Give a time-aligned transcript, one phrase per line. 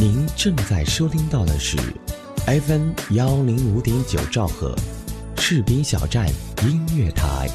[0.00, 1.76] 您正在收听到的是
[2.46, 4.74] FM 幺零五点九兆赫，
[5.36, 6.26] 赤兵小站
[6.62, 7.50] 音乐台。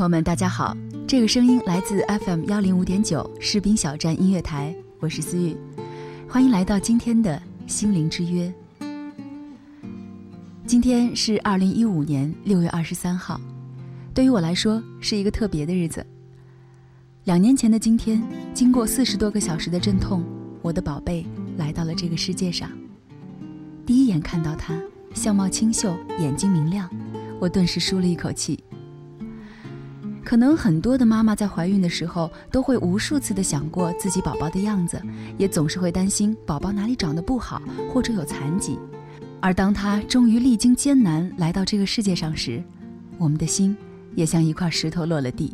[0.00, 0.74] 朋友们，大家好，
[1.06, 5.54] 这个声音来自 FM 幺零五点九士兵小站音乐台，我是思雨，
[6.26, 8.50] 欢迎来到今天的心灵之约。
[10.64, 13.38] 今天是二零一五年六月二十三号，
[14.14, 16.02] 对于我来说是一个特别的日子。
[17.24, 18.22] 两年前的今天，
[18.54, 20.24] 经过四十多个小时的阵痛，
[20.62, 21.26] 我的宝贝
[21.58, 22.70] 来到了这个世界上。
[23.84, 24.80] 第一眼看到他，
[25.12, 26.88] 相貌清秀，眼睛明亮，
[27.38, 28.64] 我顿时舒了一口气。
[30.30, 35.02] 可能很多的妈妈在怀孕的时候都会无数次的想过自己宝宝的样子，
[35.36, 37.60] 也总是会担心宝宝哪里长得不好
[37.92, 38.78] 或者有残疾。
[39.40, 42.62] 而当他终于历经艰难来到这个世界上时，
[43.18, 43.76] 我们的心
[44.14, 45.52] 也像一块石头落了地。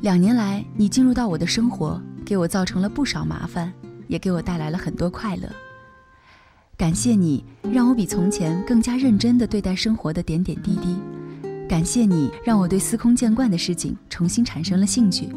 [0.00, 3.70] 两年来，你进入到我的生活，给我造成了不少麻烦，
[4.08, 5.46] 也给我带来了很多快乐。
[6.78, 10.96] 感谢你，让我比从前更加认真地对待生活的点点滴滴。
[11.70, 15.28] 感谢你让我对司空见惯的事情重新产生了兴趣，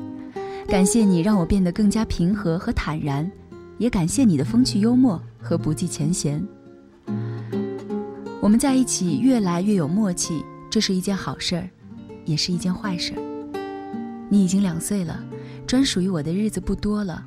[0.67, 3.31] 感谢你让我变得更加平和和坦然，
[3.77, 6.43] 也感谢你的风趣幽默和不计前嫌。
[8.41, 11.69] 我们在一起越来越有默契，这是一件好事儿，
[12.25, 13.21] 也是一件坏事儿。
[14.27, 15.23] 你已经两岁了，
[15.67, 17.23] 专属于我的日子不多了，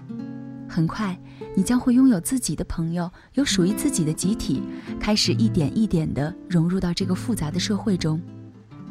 [0.69, 1.17] 很快
[1.55, 4.61] 你将会拥有自己的朋友，有属于自己的集体，
[4.98, 8.20] 开始一点一点地融入到这个复杂的社会中。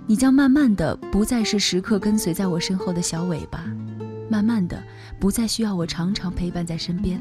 [0.07, 3.65] 你将慢慢的不再是时刻跟随在我身后的小尾巴，
[4.29, 4.81] 慢慢的
[5.19, 7.19] 不再需要我常常陪伴在身边。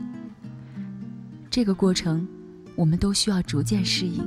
[1.50, 2.28] 这个过程，
[2.77, 4.23] 我们都需要逐渐适应。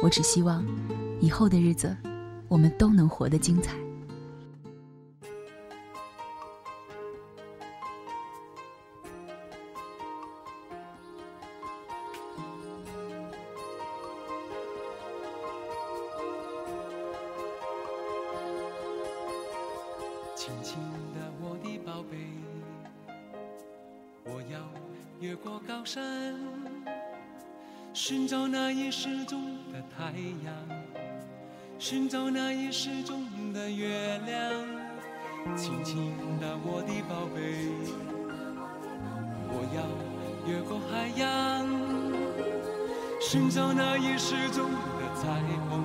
[0.00, 0.64] 我只希望，
[1.20, 1.96] 以后的日子，
[2.46, 3.74] 我们都能活得精彩。
[35.56, 37.70] 轻轻的，我的宝贝，
[39.48, 39.84] 我要
[40.50, 41.64] 越过海洋，
[43.20, 45.28] 寻找那已失踪的彩
[45.70, 45.84] 虹，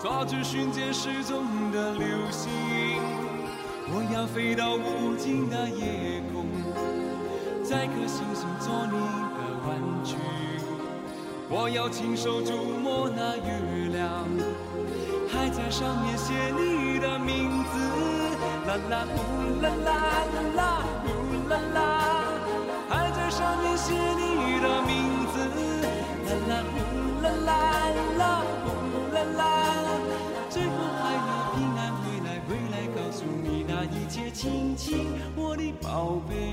[0.00, 2.50] 抓住瞬间失踪的流星。
[3.92, 6.46] 我要飞到无尽的夜空，
[7.62, 8.98] 摘颗星星做你
[9.36, 9.68] 的玩
[10.02, 10.16] 具。
[11.48, 14.24] 我要亲手触摸那月亮，
[15.28, 18.19] 还在上面写你的名字。
[18.70, 19.18] 啦啦呼
[19.60, 19.90] 啦啦
[20.32, 20.60] 啦啦
[21.02, 21.08] 呼
[21.48, 21.78] 啦啦，
[22.88, 25.34] 还在上面写你的名字。
[26.24, 26.78] 啦啦呼
[27.20, 27.50] 啦啦
[28.16, 28.22] 啦
[28.64, 28.68] 呼
[29.12, 29.42] 啦啦，
[30.48, 30.70] 最后
[31.02, 36.49] 还要平安回来，回来告诉你那一切，亲亲我的宝贝。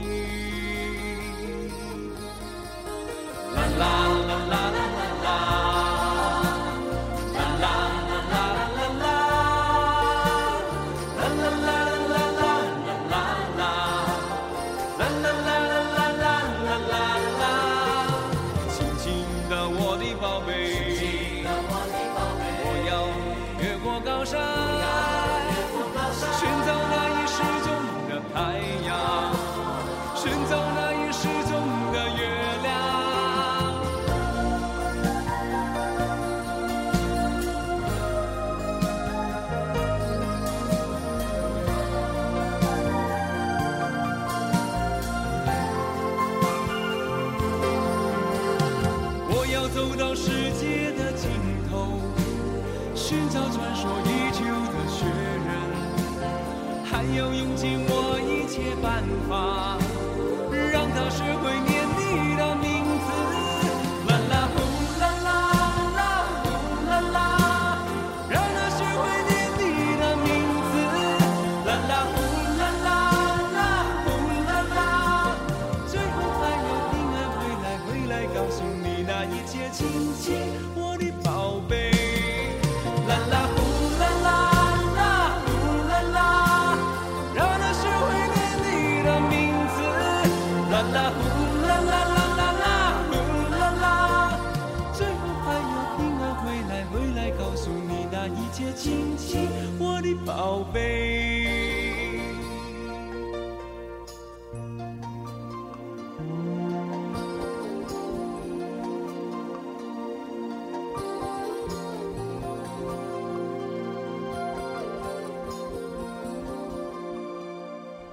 [57.15, 59.77] 要用尽我一切办法，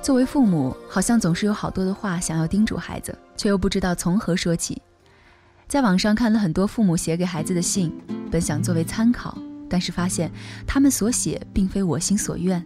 [0.02, 4.80] 作为父母，好像总是有好多的话想要叮嘱孩子，却又不知道从何说起。
[5.66, 7.90] 在网上看了很多父母写给孩子的信，
[8.30, 9.36] 本想作为参考，
[9.74, 10.30] 但是发现
[10.68, 12.64] 他们所写并非我心所愿。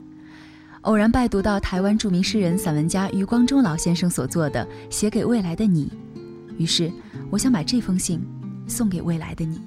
[0.82, 4.62] 偶然拜读到台湾著名诗人、散文家余光中老先生所作的
[4.94, 5.90] 《写给未来的你》，
[6.58, 6.92] 于是
[7.30, 8.20] 我想把这封信
[8.66, 9.58] 送给未来的你，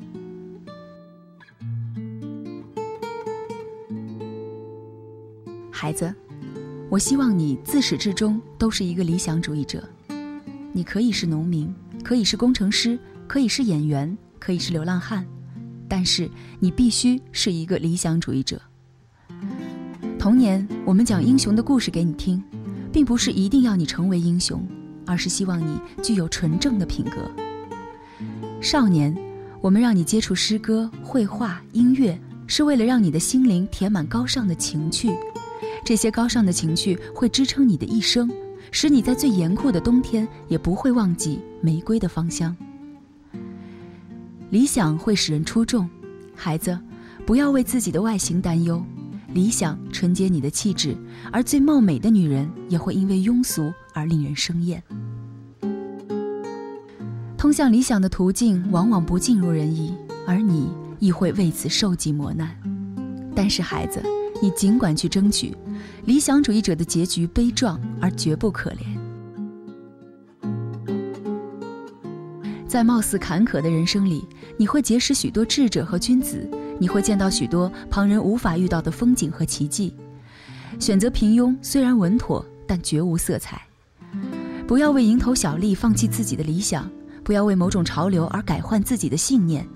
[5.72, 6.14] 孩子。
[6.92, 9.84] 我希望你自始至终都是一个理想主义者。
[10.72, 11.74] 你可以是农民，
[12.04, 15.26] 可以是工程师，可以是演员，可以是流浪汉，
[15.92, 18.62] 但是你必须是一个理想主义者。
[20.18, 22.42] 童年，我们讲英雄的故事给你听，
[22.94, 24.66] 并不是一定要你成为英雄，
[25.06, 27.30] 而是希望你具有纯正的品格。
[28.62, 29.14] 少年，
[29.60, 32.18] 我们让你接触诗歌、绘画、音乐，
[32.48, 35.10] 是为了让你的心灵填满高尚的情趣。
[35.84, 38.32] 这些高尚的情趣会支撑你的一生，
[38.72, 42.56] 使你在最严酷的冬天也不会忘记玫瑰的芳香。
[44.52, 45.90] 理想会使人出众，
[46.36, 46.78] 孩子，
[47.26, 48.84] 不要为自己的外形担忧，
[49.34, 50.94] 理想纯洁你的气质，
[51.32, 54.84] 而最貌美的女人也会因为庸俗而令人生厌。
[57.38, 59.96] 通向理想的途径往往不尽如人意，
[60.28, 60.70] 而你
[61.00, 62.54] 亦会为此受尽磨难。
[63.34, 64.04] 但是孩子，
[64.42, 65.56] 你尽管去争取。
[66.04, 68.91] 理想主义者的结局悲壮而绝不可怜。
[72.72, 74.26] 在貌似坎坷的人生里，
[74.56, 79.94] 你会结识许多智者和君子，你会见到许多旁人无法遇到的风景和奇迹。
[80.80, 83.62] 选择平庸虽然稳妥，但绝无色彩。
[84.66, 86.90] 不要为蝇头小利放弃自己的理想，
[87.26, 89.68] 不要为某种潮流而改换自己的信念。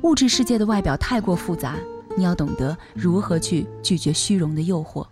[0.00, 1.76] 物质世界的外表太过复杂，
[2.16, 5.06] 你要懂得如何去拒绝虚荣的诱惑。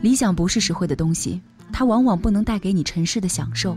[0.00, 1.42] 理想不是实惠的东西，
[1.72, 3.76] 它往往不能带给你尘世的享受，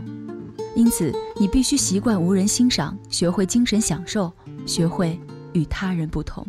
[0.76, 4.30] 因此你必须习惯无人欣赏，学会精神享受，
[4.66, 5.18] 学会
[5.54, 6.46] 与他人不同。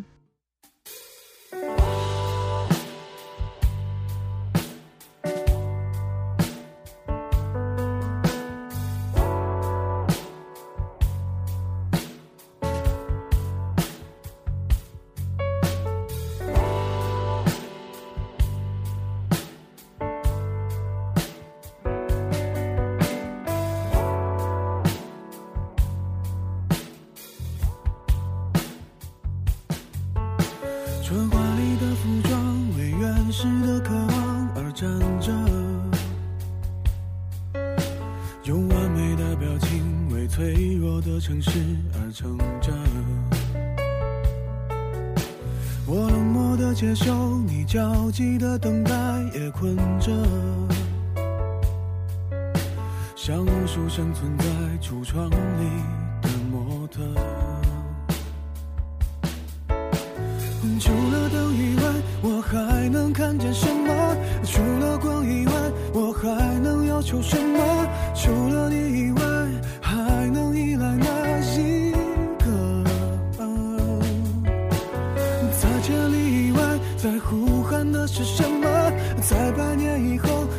[42.20, 42.74] 撑着，
[45.86, 48.92] 我冷漠的接受你焦急的等待，
[49.36, 50.12] 也困着，
[53.16, 54.46] 像无数生存在
[54.82, 56.07] 橱窗里。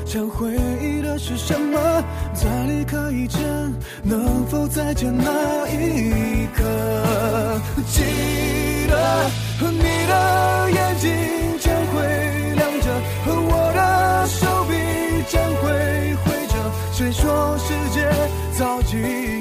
[0.09, 0.51] 想回
[0.81, 1.79] 忆的是什么？
[2.33, 3.43] 在离开以前，
[4.03, 6.65] 能否再见那一刻？
[7.87, 8.01] 记
[8.89, 11.11] 得你的眼睛
[11.61, 12.01] 将会
[12.55, 12.89] 亮着，
[13.27, 14.73] 我的手臂
[15.29, 16.55] 将会挥着。
[16.95, 18.11] 谁说世界
[18.59, 19.38] 早已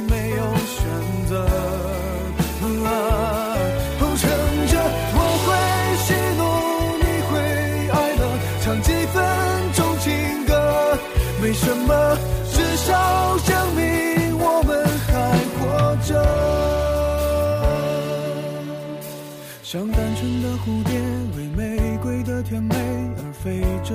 [19.78, 21.00] 像单纯的蝴蝶，
[21.38, 22.76] 为玫瑰的甜美
[23.16, 23.94] 而飞着；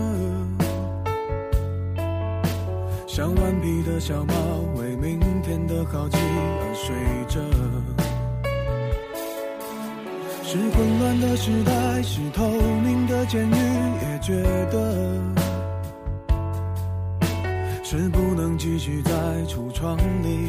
[3.09, 4.35] 像顽皮的小猫，
[4.77, 6.95] 为明天的好奇而睡
[7.27, 7.41] 着。
[10.45, 12.49] 是混乱的时代，是透
[12.85, 13.57] 明的监狱，
[14.03, 15.21] 也觉得
[17.83, 19.11] 是不能继续在
[19.49, 20.49] 橱窗里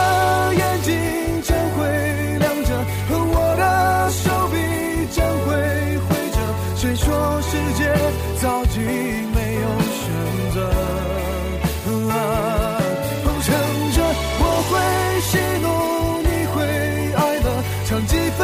[0.00, 0.88] 的眼睛
[1.42, 1.78] 将会
[2.38, 2.70] 亮着，
[3.08, 3.62] 和我的
[4.10, 4.54] 手臂
[5.12, 5.48] 将会
[6.06, 6.38] 挥着。
[6.76, 7.06] 谁说
[7.42, 7.80] 世界
[8.40, 8.78] 早已
[9.34, 9.66] 没有
[9.98, 10.02] 选
[10.54, 10.56] 择？
[12.10, 12.12] 啊
[13.42, 13.48] 乘
[13.96, 13.98] 着
[14.38, 14.70] 我会
[15.22, 15.32] 喜
[15.64, 15.66] 怒，
[16.22, 16.56] 你会
[17.16, 17.46] 哀乐，
[17.86, 18.40] 唱几分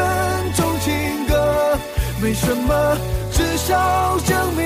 [0.54, 0.86] 钟情
[1.28, 1.32] 歌，
[2.22, 2.96] 没什么，
[3.30, 4.64] 至少证明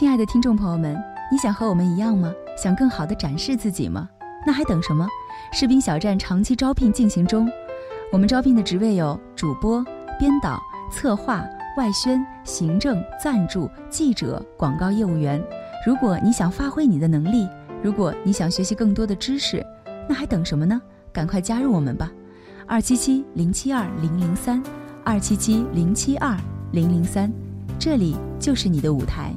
[0.00, 0.96] 亲爱的听众朋友们，
[1.30, 2.32] 你想和我们一样吗？
[2.56, 4.08] 想更好的展示自己吗？
[4.46, 5.06] 那还等什么？
[5.52, 7.46] 士兵小站长期招聘进行中，
[8.10, 9.84] 我们招聘的职位有主播、
[10.18, 10.58] 编导、
[10.90, 11.44] 策划、
[11.76, 15.38] 外宣、行政、赞助、记者、广告业务员。
[15.86, 17.46] 如果你想发挥你的能力，
[17.82, 19.62] 如果你想学习更多的知识，
[20.08, 20.80] 那还等什么呢？
[21.12, 22.10] 赶快加入我们吧！
[22.66, 24.62] 二七七零七二零零三，
[25.04, 26.34] 二七七零七二
[26.72, 27.30] 零零三，
[27.78, 29.36] 这里就是你的舞台。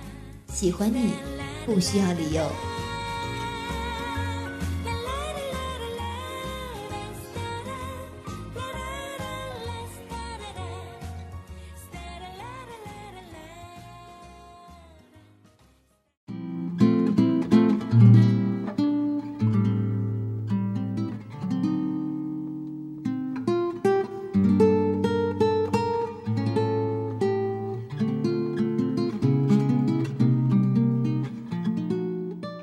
[0.53, 1.13] 喜欢你，
[1.65, 2.70] 不需要理由。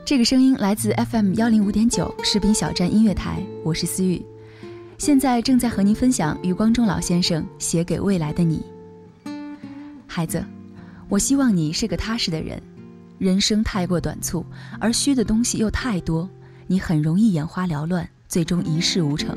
[0.08, 4.24] 这个声音来自 FM 幺零五点九士兵小站音乐台，我是思雨，
[4.96, 8.62] 现在正在和您分享余光中老先生写给未来的你。
[10.06, 10.42] 孩子，
[11.10, 12.58] 我希望你是个踏实的人。
[13.18, 14.42] 人生太过短促，
[14.80, 16.26] 而虚的东西又太多，
[16.66, 19.36] 你很容易眼花缭乱，最终一事无成。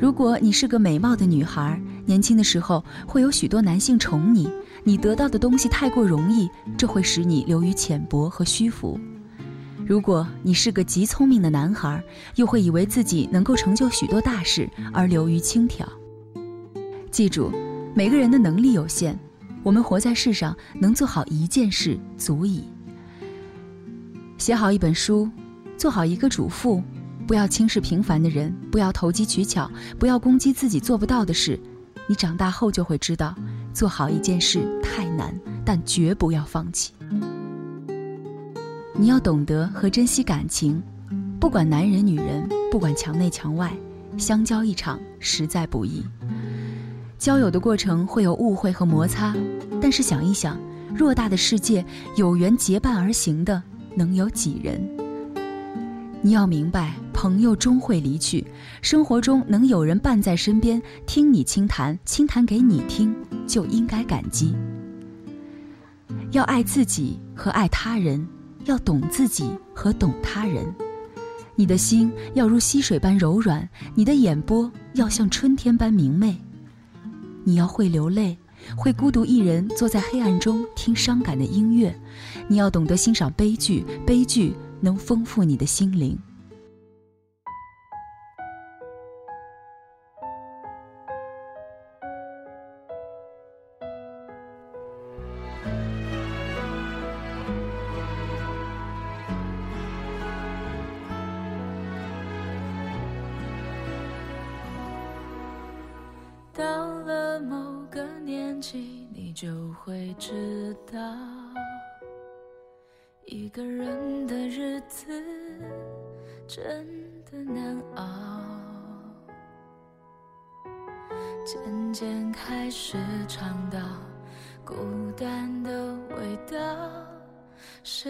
[0.00, 4.50] 如果你是个美貌的女孩，年轻的时候会有许多男性宠你，
[4.82, 8.98] 你得到的东西太过容易，这会使你流于浅薄和虚浮。
[9.88, 12.04] 如果你是个极聪明的男孩，
[12.34, 15.88] 又会以为自己能够成就许多大事而流于轻佻。
[17.10, 17.50] 记住，
[17.94, 19.18] 每个人的能力有限，
[19.62, 22.64] 我们活在世上能做好一件事足矣。
[24.36, 25.26] 写好一本书，
[25.78, 26.82] 做好一个主妇，
[27.26, 31.58] 不要轻视平凡的人，不要投机取巧，不要攻击自己做不到的事。
[32.06, 33.34] 你长大后就会知道，
[33.72, 36.92] 做好一件事太难，但绝不要放弃。
[39.00, 40.82] 你要懂得和珍惜感情，
[41.38, 43.72] 不管男人女人，不管墙内墙外，
[44.16, 46.04] 相交一场实在不易。
[47.16, 49.36] 交友的过程会有误会和摩擦，
[49.80, 50.58] 但是想一想，
[50.96, 51.84] 偌大的世界，
[52.16, 53.62] 有缘结伴而行的
[53.94, 54.80] 能有几人？
[56.20, 58.44] 你要明白，朋友终会离去，
[58.82, 63.14] 生活中能有人伴在身边，听你倾谈，倾谈给你听，
[63.46, 64.56] 就应该感激。
[66.32, 68.26] 要爱自己和爱他人。
[68.68, 70.62] 要懂自己和懂他人，
[71.56, 76.36] 你的心要如溪水般柔软，你的眼波要像春天般明媚。
[77.44, 78.36] 你要会流泪，
[78.76, 81.98] 会孤独一人坐在黑暗中听伤感的音乐。
[82.46, 86.18] 你要懂得欣赏悲剧，悲剧能丰富你的心灵。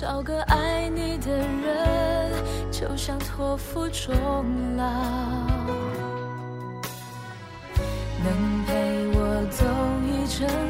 [0.00, 2.32] 找个爱你的人，
[2.70, 4.16] 就像托付终
[4.74, 4.82] 老，
[8.24, 8.72] 能陪
[9.12, 9.66] 我走
[10.06, 10.69] 一程。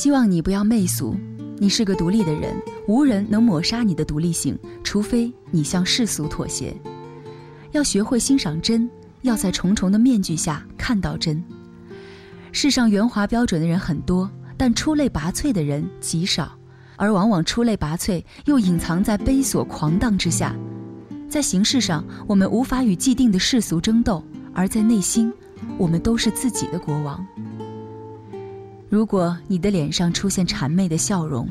[0.00, 1.14] 希望你不要媚俗，
[1.58, 2.56] 你是个独立的人，
[2.88, 6.74] 无人能抹杀你的独立性，除非你向世俗妥协。
[7.72, 8.88] 要学会欣赏真，
[9.20, 11.44] 要在重重的面具下看到真。
[12.50, 16.50] 世上圆滑标准的人很多，但出类拔萃的人极少，
[16.96, 20.56] 而往往出类拔萃又隐藏在悲琐狂荡之下。
[21.28, 25.30] 在形式上，我们无法与既定的世俗争斗，而在内心，
[25.76, 27.22] 我们都是自己的国王。
[28.90, 31.48] 如果你的脸上出现谄媚的笑容，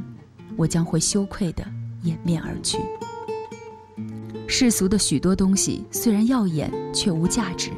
[0.58, 1.66] 我将会羞愧地
[2.04, 2.78] 掩面而去。
[4.46, 7.72] 世俗的许多东西虽然耀眼，却无价值。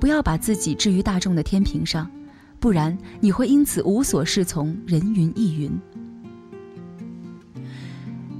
[0.00, 2.10] 不要把自己置于大众的天平上，
[2.58, 5.70] 不然你会因此无所适从，人云亦云。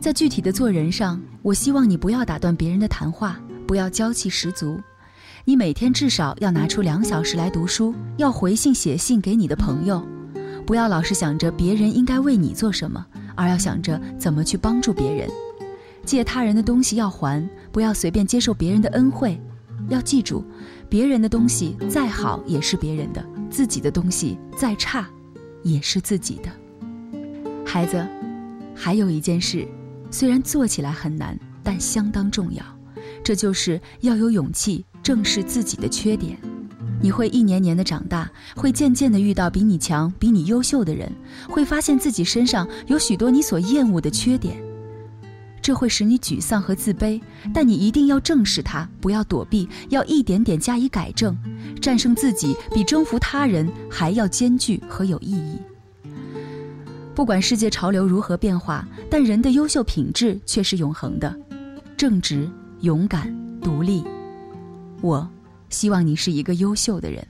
[0.00, 4.80] 在具体的做人上，我希望你不要打断别人的谈话，不要娇气十足。
[5.44, 10.04] 你每天至少要拿出两小时来读书，要回信写信给你的朋友。
[10.66, 15.30] 不要老是想着别人应该为你做什么，而要想着怎么去帮助别人。
[16.04, 19.40] 借他人的东西要还，不要随便接受别人的恩惠。
[19.88, 20.44] 要记住，
[20.88, 25.06] 别人的东西再好也是别人的，自己的东西再差，
[25.62, 26.50] 也是自己的。
[27.64, 28.04] 孩子，
[28.74, 29.66] 还有一件事，
[30.10, 32.64] 虽然做起来很难，但相当重要，
[33.22, 36.36] 这就是要有勇气正视自己的缺点。
[37.00, 41.10] 你会一年年的长大，会渐渐的遇到比你强、比你优秀的人，
[41.48, 44.56] 会发现自己身上有许多你所厌恶的缺点，
[45.62, 47.20] 这会使你沮丧和自卑。
[47.54, 51.36] 但你一定要正视它，不要躲避，要一点点加以改正。
[51.80, 55.58] 战胜自己比征服他人还要艰巨和有意义。
[57.14, 61.34] 不管世界潮流如何变化，但人的优秀品质却是永恒的：
[61.96, 64.02] 正直、勇敢、独立。
[65.00, 65.28] 我。
[65.70, 67.26] 希望你是一个优秀的人。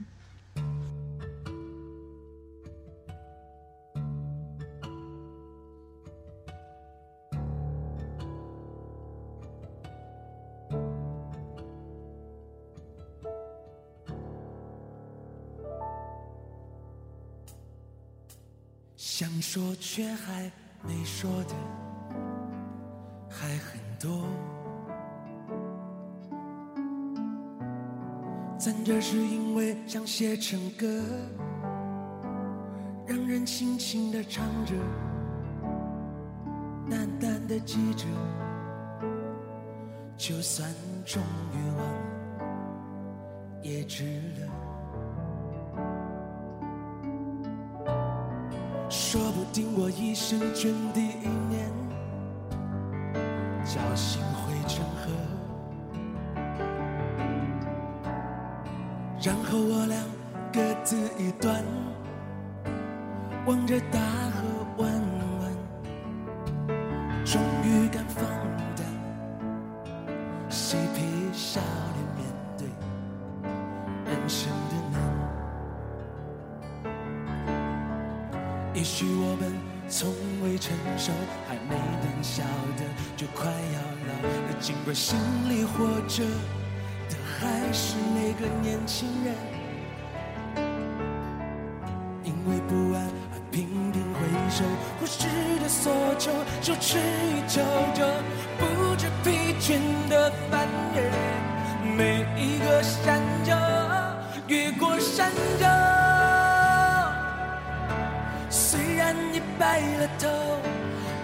[19.18, 20.53] 想说却还
[20.87, 21.55] 没说的
[23.31, 24.56] 还很多。
[28.59, 30.87] 站着是因为想写成歌，
[33.07, 34.73] 让人轻轻地唱着，
[36.90, 38.07] 淡淡的记着，
[40.16, 40.69] 就算
[41.05, 41.87] 终于忘，
[43.62, 44.49] 也值了。
[48.88, 51.71] 说不定我一生涓滴一念，
[59.26, 59.98] 然后我俩
[60.52, 61.64] 各自一端，
[63.44, 63.98] 望着大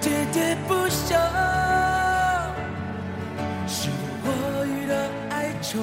[0.00, 1.14] 喋喋不休，
[3.66, 3.88] 是
[4.24, 4.26] 我
[4.66, 4.92] 欲的
[5.30, 5.78] 哀愁，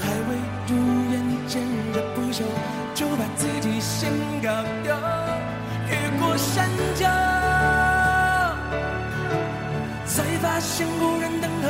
[0.00, 0.30] 还未
[0.66, 0.70] 如
[1.10, 1.14] 愿
[1.46, 1.60] 见
[1.92, 2.42] 着不朽，
[2.94, 4.10] 就把自己先
[4.42, 4.48] 搞
[4.82, 4.94] 丢。
[5.88, 7.04] 越过山丘，
[10.06, 11.68] 才发现无人等候。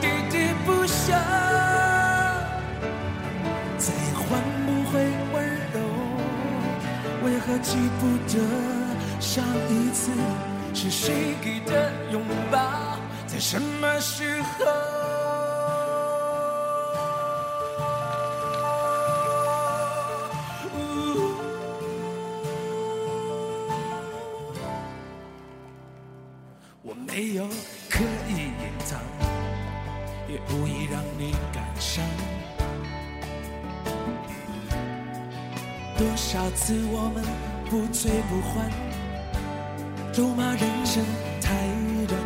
[0.00, 1.12] 喋喋不休，
[3.78, 4.24] 再也换
[4.64, 4.92] 不回
[5.32, 5.34] 温
[5.72, 5.76] 柔。
[7.24, 8.75] 为何记不得？
[9.36, 10.12] 上一次
[10.72, 12.58] 是谁给的拥抱，
[13.26, 14.64] 在什么时候？
[26.80, 27.46] 我没有
[27.90, 28.98] 刻意隐藏，
[30.30, 32.02] 也无意让你感伤。
[35.98, 37.22] 多少次我们
[37.68, 38.70] 不醉不欢，
[40.16, 41.04] 咒骂人生
[41.42, 41.52] 太
[42.08, 42.18] 短，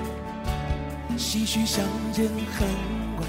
[1.19, 2.69] 唏嘘相见恨
[3.19, 3.29] 晚，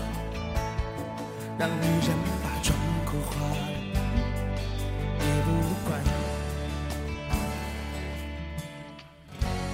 [1.57, 3.55] 让女人把妆哭花了
[5.17, 5.49] 也不
[5.89, 5.99] 管。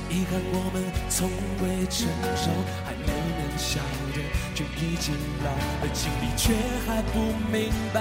[0.09, 1.29] 遗憾我们从
[1.61, 2.49] 未成熟，
[2.85, 3.81] 还没能笑
[4.15, 4.21] 着
[4.55, 6.53] 就已经老了，心里却
[6.87, 7.19] 还不
[7.51, 7.99] 明白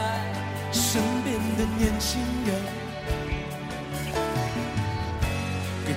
[0.71, 2.86] 身边的年轻人。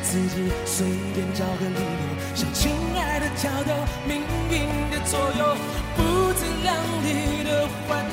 [0.01, 3.73] 自己随便找个理由，向亲爱的挑逗，
[4.07, 5.55] 命运的左右，
[5.95, 8.03] 不自量力的欢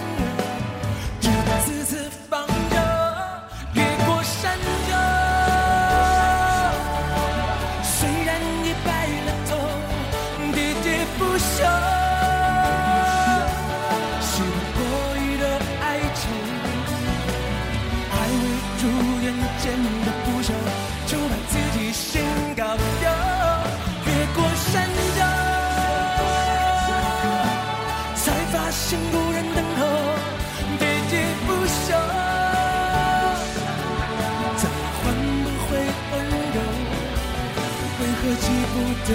[38.47, 38.75] 记不
[39.09, 39.11] 得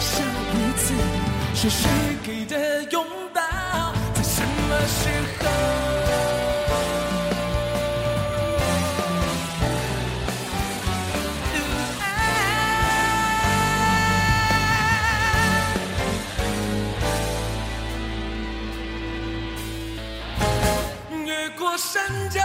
[0.00, 0.94] 上一次
[1.54, 1.86] 是谁
[2.24, 3.42] 给的拥抱，
[4.14, 5.44] 在什么时候？
[21.26, 22.40] 越过山丘。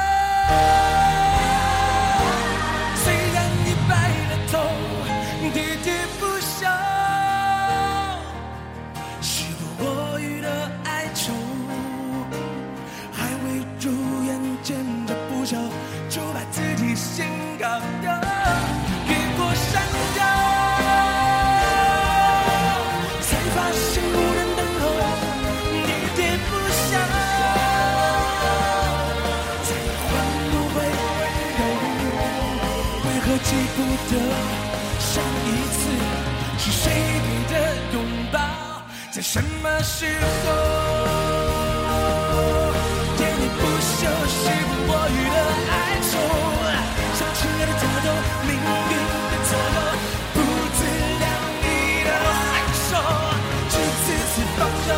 [39.33, 40.05] 什么时
[40.45, 40.45] 候？
[43.17, 43.25] 喋喋
[43.57, 44.37] 不休是
[44.85, 45.37] 我予的
[45.73, 46.13] 哀愁，
[47.17, 48.07] 向亲爱的挑逗，
[48.45, 49.77] 命运的左右，
[50.35, 50.37] 不
[50.77, 50.79] 自
[51.17, 51.25] 量
[51.63, 51.65] 力
[52.05, 52.93] 的还手，
[53.71, 54.89] 只次次放手。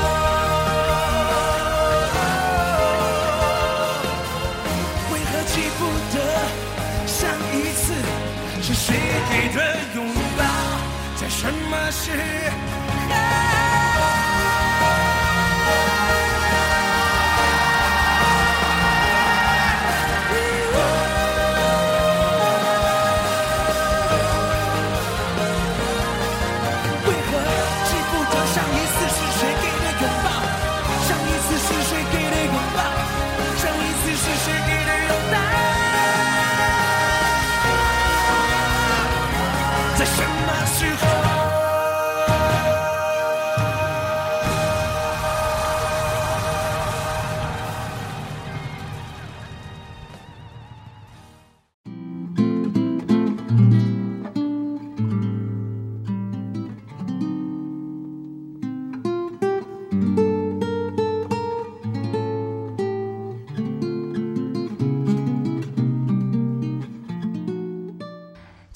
[5.14, 6.16] 为何记不得
[7.08, 7.16] 上
[7.54, 7.88] 一次
[8.62, 8.86] 是谁
[9.32, 9.58] 给的
[9.96, 9.98] 拥
[10.38, 10.44] 抱，
[11.22, 11.40] 在什
[11.72, 12.18] 么时候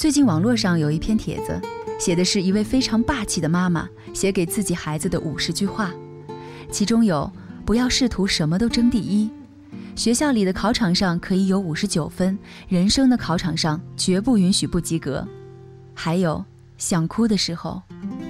[0.10, 1.62] 最近网络上有一篇帖子，
[2.00, 5.91] 写的是一位非常霸气的妈妈写给自己孩子的五十句话，
[6.72, 7.32] 其中有
[7.63, 9.30] “不要试图什么都争第一”，
[9.95, 12.36] 学校里的考场上可以有五十九分，
[12.67, 15.28] 人生的考场上绝不允许不及格，
[15.93, 16.43] 还有
[16.80, 17.80] 想哭的时候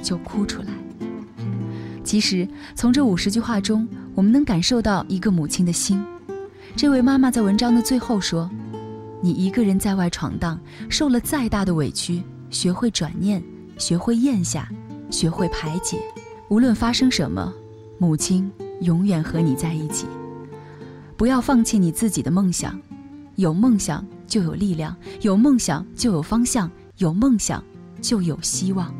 [0.03, 0.67] 就哭出来。
[2.03, 6.03] 其实从这五十句话中，我们能感受到一个母亲的心。
[6.75, 8.51] 这位妈妈在文章的最后说。
[9.21, 13.43] 你一个人在外闯荡受了再大的委屈学会转念
[13.77, 14.69] 学会咽下
[15.09, 15.99] 学会排解
[16.49, 17.53] 无论发生什么
[17.97, 18.49] 母亲
[18.81, 20.07] 永远和你在一起。
[21.17, 22.79] 不要放弃你自己的梦想
[23.35, 27.63] 有梦想就有力量有梦想就有方向有梦想
[28.01, 28.93] 就有希望。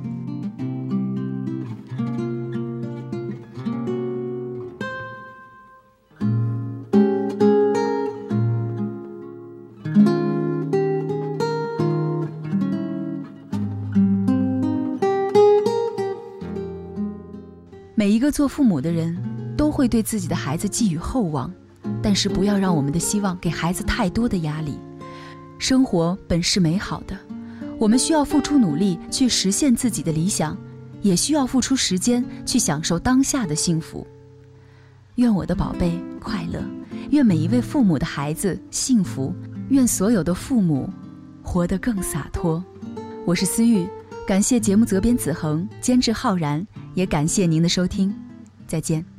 [18.00, 19.14] 每一个做父母的人
[19.58, 21.52] 都会对自己的孩子寄予厚望，
[22.02, 24.80] 但是不要让我们的希望给孩子太多的压力。
[25.58, 27.20] 生活本是美好的，
[27.78, 30.58] 我们需要付出努力去实现自己的理想，
[31.02, 34.08] 也需要付出时间去享受当下的幸福。
[35.16, 36.64] 愿我的宝贝快乐，
[37.10, 39.36] 愿每一位父母的孩子幸福，
[39.72, 40.90] 愿所有的父母
[41.44, 42.64] 活得更洒脱。
[43.26, 43.86] 我是思玉。
[44.30, 46.64] 感谢节目责编子恒监制浩然
[46.94, 48.14] 也感谢您的收听
[48.68, 49.19] 再见。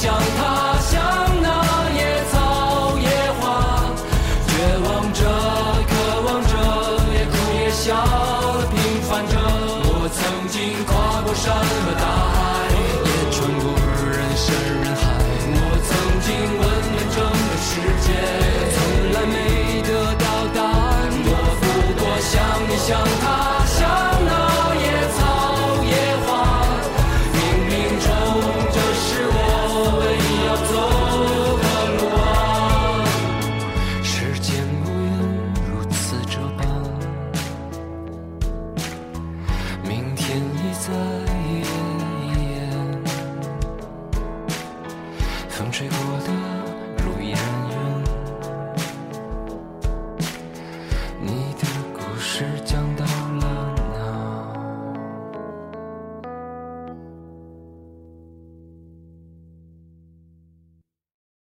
[0.00, 0.49] 想他。